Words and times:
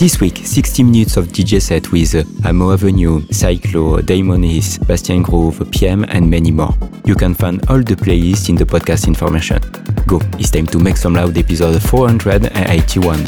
This 0.00 0.18
week, 0.18 0.38
60 0.38 0.82
minutes 0.82 1.18
of 1.18 1.26
DJ 1.26 1.60
set 1.60 1.92
with 1.92 2.14
Ammo 2.46 2.72
Avenue, 2.72 3.20
Cyclo, 3.28 4.00
Daimonis, 4.00 4.78
Bastien 4.86 5.22
Groove, 5.22 5.70
PM 5.72 6.06
and 6.08 6.30
many 6.30 6.50
more. 6.50 6.72
You 7.04 7.14
can 7.14 7.34
find 7.34 7.60
all 7.68 7.82
the 7.82 7.96
playlists 7.96 8.48
in 8.48 8.54
the 8.54 8.64
podcast 8.64 9.06
information. 9.06 9.60
Go, 10.06 10.18
it's 10.38 10.50
time 10.50 10.66
to 10.68 10.78
Make 10.78 10.96
Some 10.96 11.16
Loud 11.16 11.36
episode 11.36 11.82
481. 11.82 13.26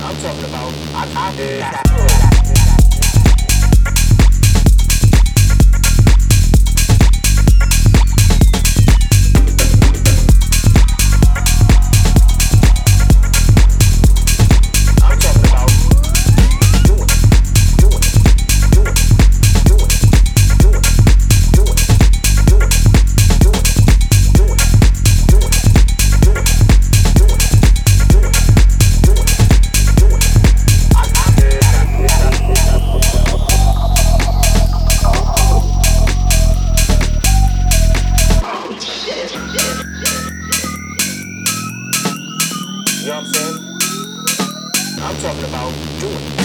We're 45.13 45.21
talking 45.21 45.45
about 45.45 46.01
doing. 46.01 46.42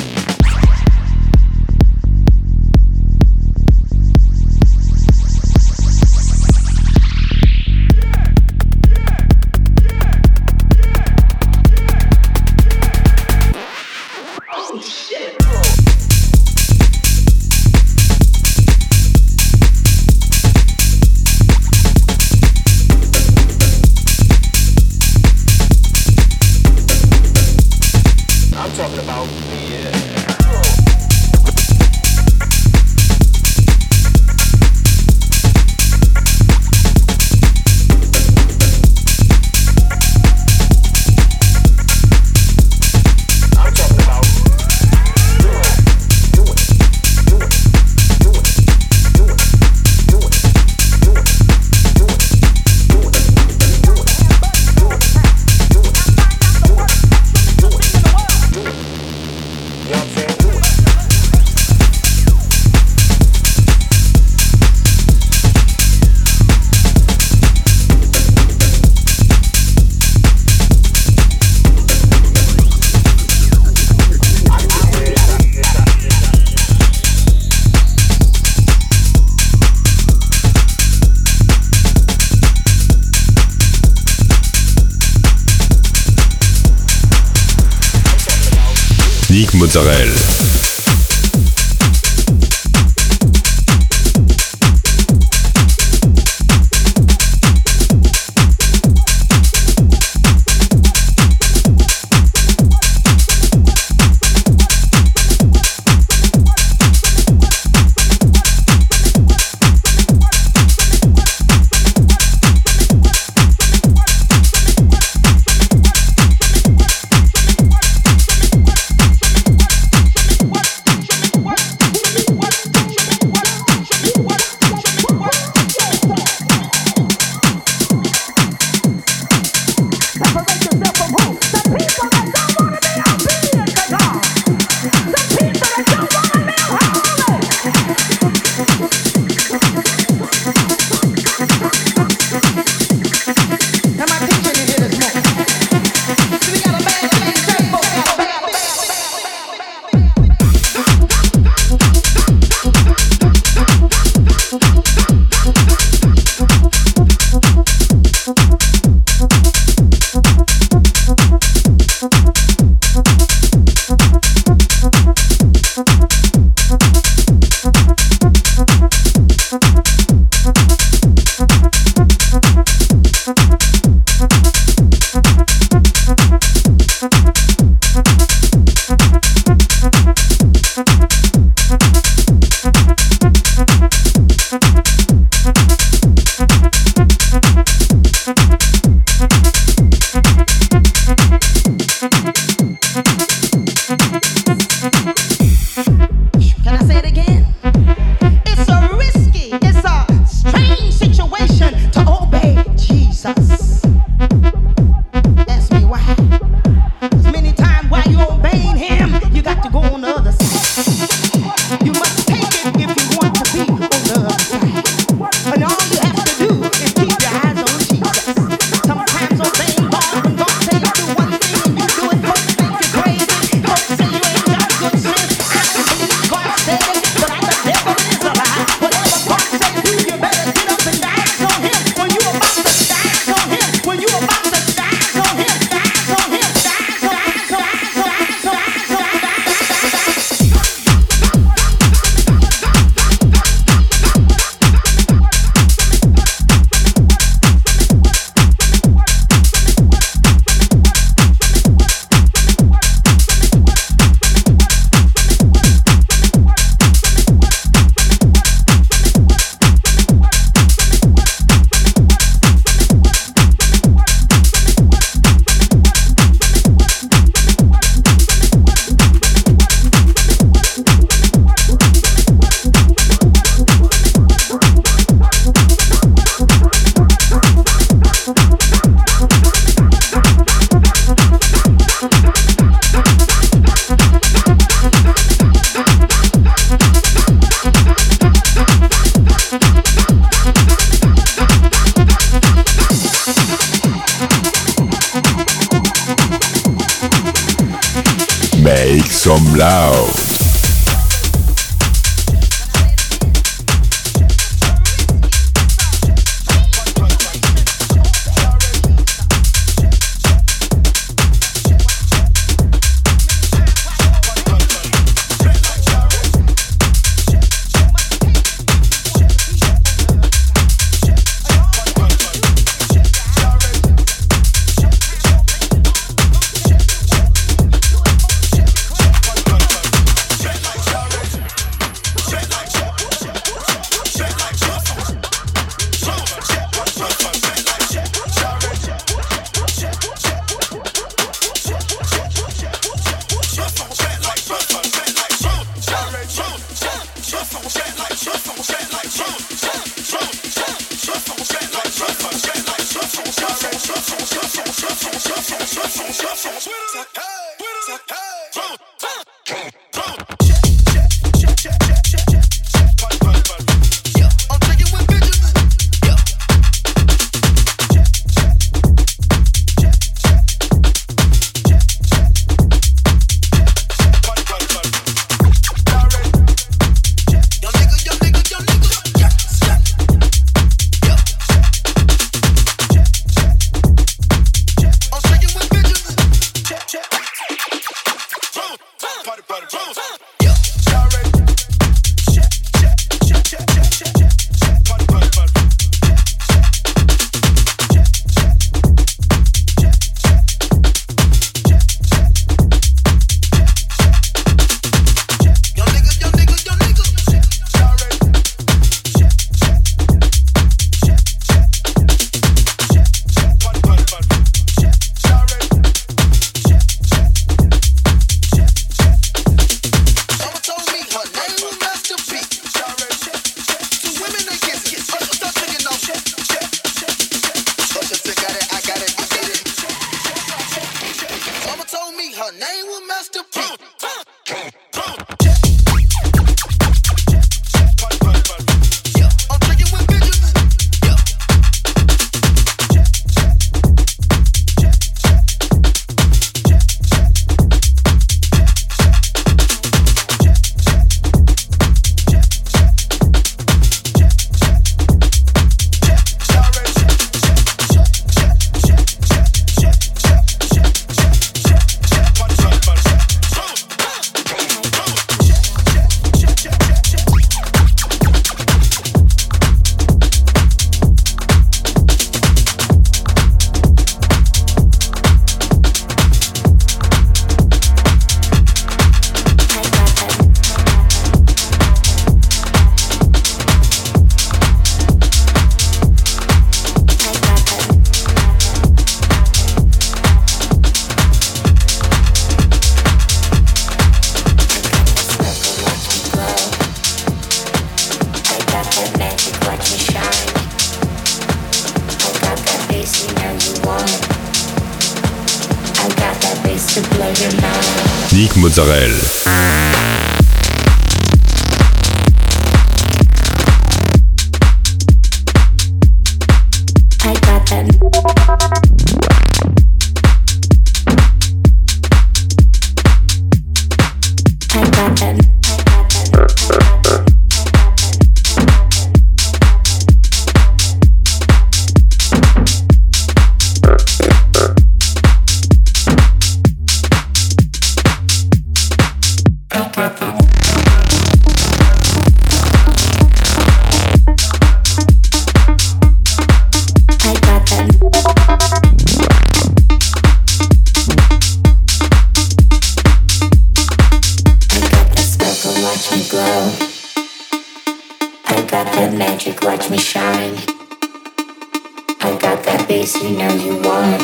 bass 562.88 563.22
you 563.22 563.32
know 563.32 563.54
you 563.56 563.76
want. 563.76 564.22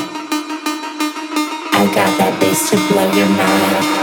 I 1.75 1.91
got 1.93 2.17
that 2.17 2.37
bass 2.39 2.69
to 2.69 2.77
blow 2.87 3.11
your 3.11 3.27
mind. 3.27 4.02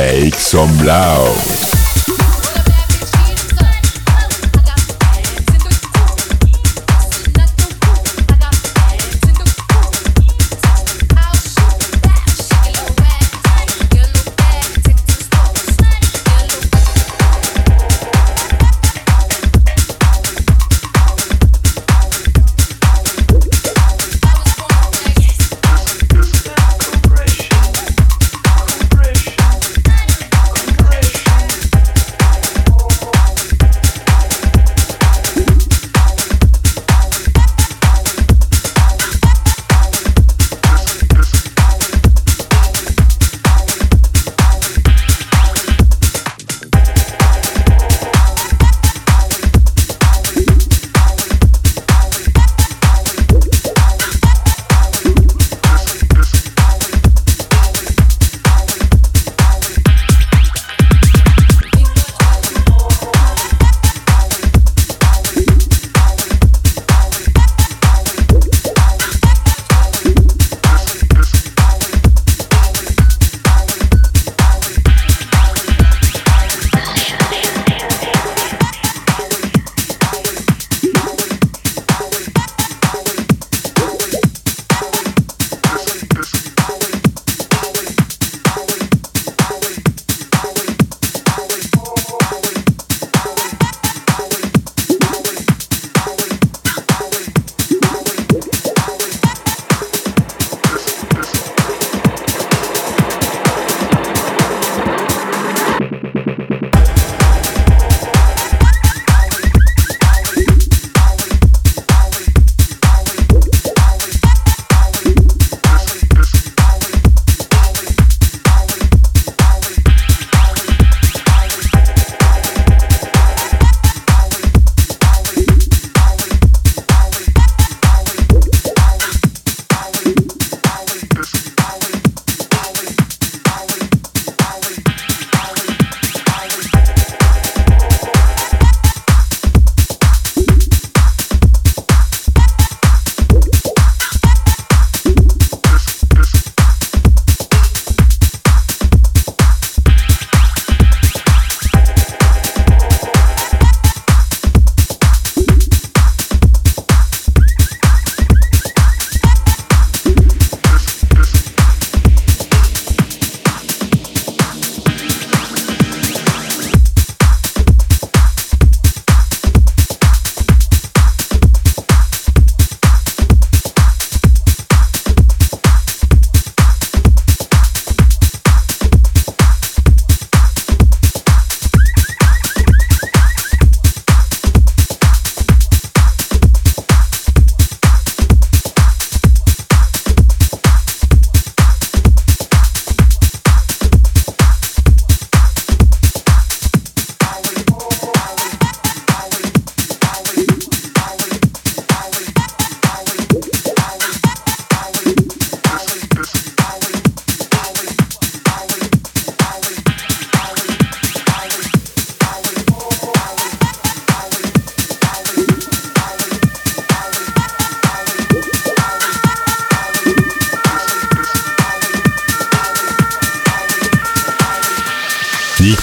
Make 0.00 0.36
some 0.36 0.78
loud. 0.78 1.69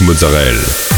Mozzarella. 0.01 0.96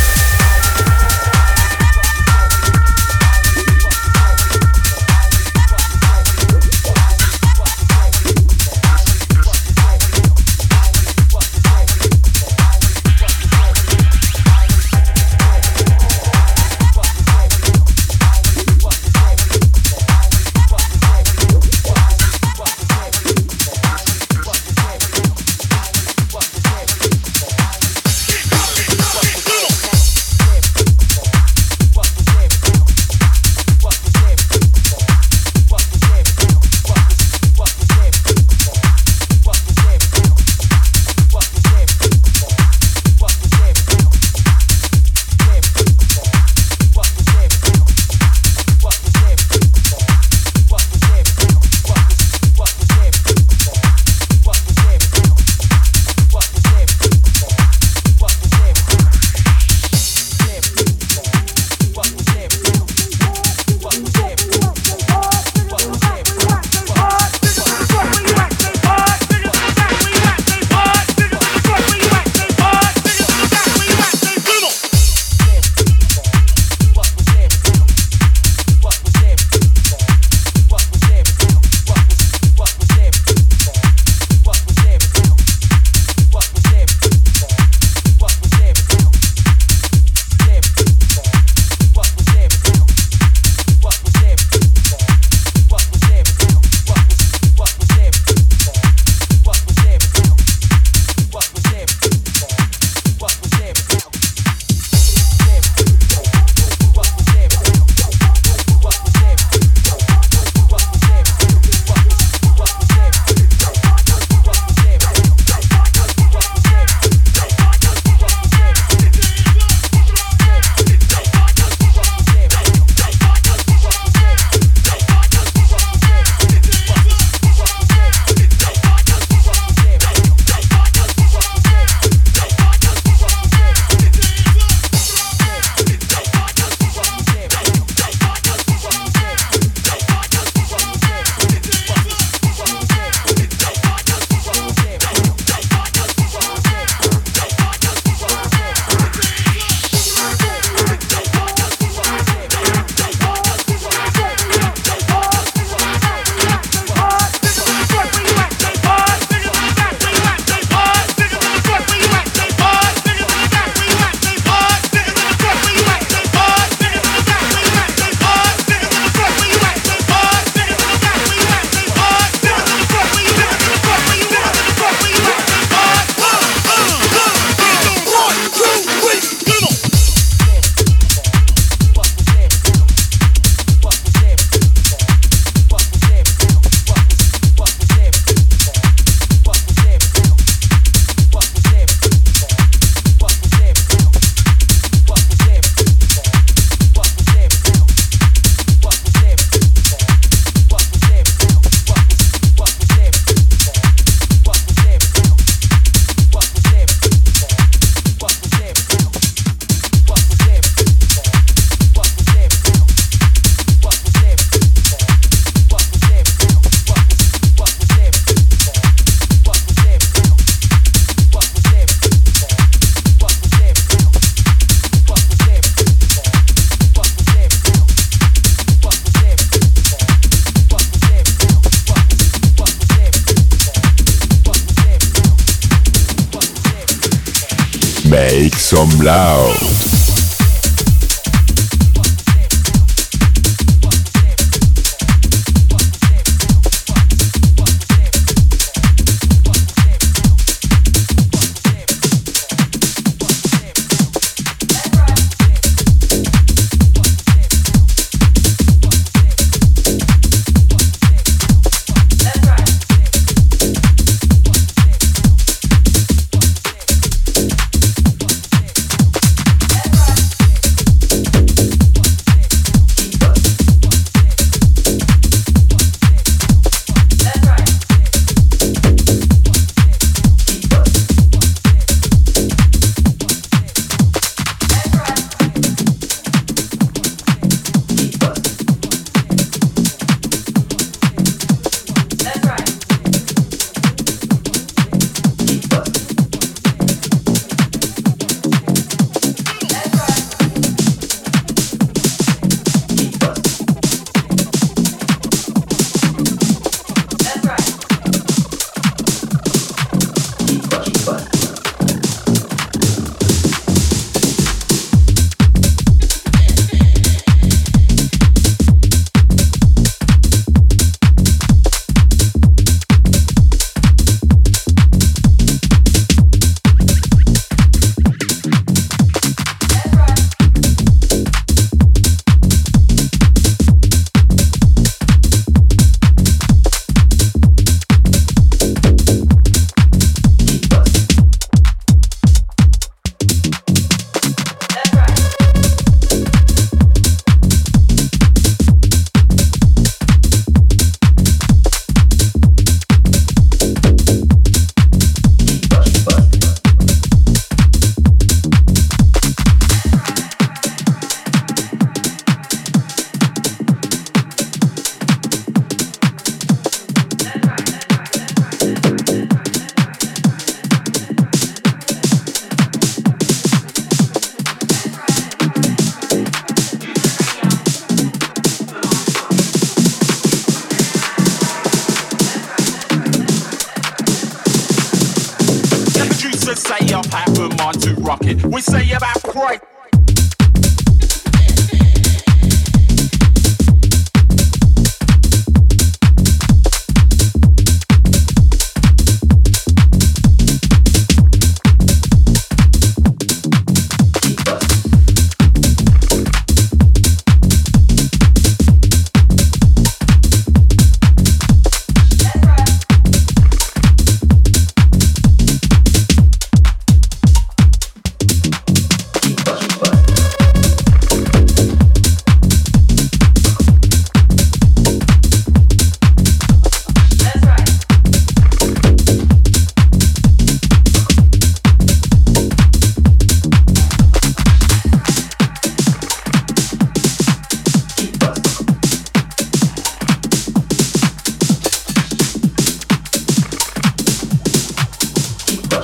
Some 238.79 239.01
loud. 239.01 239.78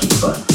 such 0.02 0.14
fun. 0.16 0.55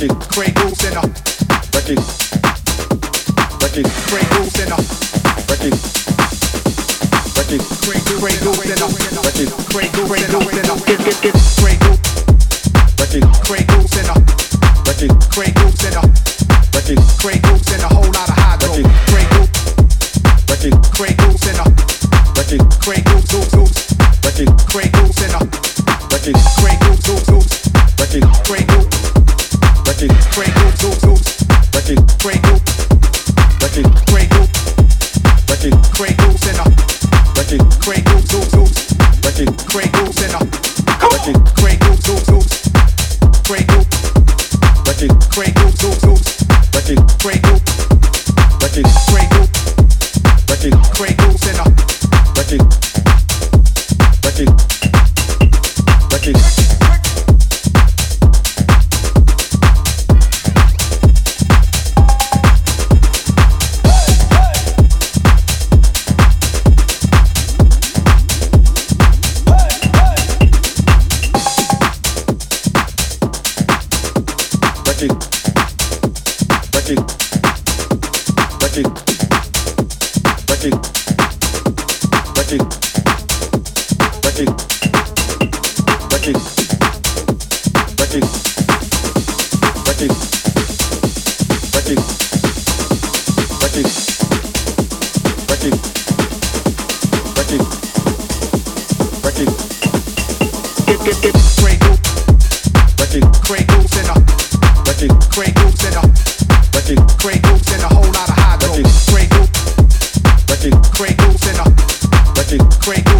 Record. 0.00 0.20
Craig 0.32 0.58
rules 0.60 0.80
in 0.84 0.96
a 0.96 1.02
record. 1.76 2.00
Record. 3.60 3.84
Craig 4.08 4.24
rules 4.32 4.56
in 4.56 4.72
a 4.72 4.80
record. 5.44 5.76
Record. 7.36 7.60
Craig 7.84 8.00
Craig 8.16 8.40
rules 8.40 8.64
in 8.64 8.80
a 8.80 8.88
record. 9.20 9.52
Craig 9.68 9.92
Craig 9.92 9.92
rules 9.92 10.56
in 10.56 10.64
a 10.64 10.80
record. 10.80 11.36
Craig 11.60 11.80
record. 12.96 13.28
Craig 13.44 13.68
rules 13.76 13.92
in 13.92 14.08
a 14.08 14.16
record. 14.88 15.12
Craig 15.28 15.52
rules 15.60 15.84
in 15.84 15.92
a 15.92 16.02
record. 16.72 16.96
Craig 17.20 17.44
rules 17.44 17.68
in 17.68 17.80
a 17.80 17.88
whole 17.92 18.08
lot 18.08 18.24
of 18.24 18.40
hydro. 18.40 18.80
Craig 19.04 19.28
record. 20.48 20.80
Craig 20.96 21.20
rules 21.20 21.44
in 21.44 21.60
a 21.60 21.68
record. 22.40 22.64
Craig 22.80 23.04
rules 23.04 23.28
rules 23.52 23.76
record. 24.24 24.48
Craig 24.64 24.96
rules 24.96 25.20
in 25.20 25.28
a 25.28 25.44
record. 26.08 26.40
Craig 26.56 26.80
rules 26.88 27.04
rules 27.04 27.52
record. 28.00 28.24
Craig 28.48 28.64
rules 28.72 29.19
Crank, 29.82 30.12
crank, 47.18 47.50
crank, 48.62 49.09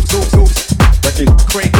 zoop 0.09 0.25
zoop 0.25 0.51
crank 1.47 1.80